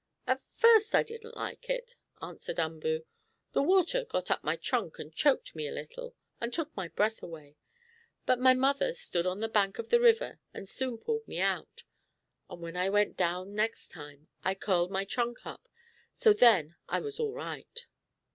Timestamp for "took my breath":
6.51-7.21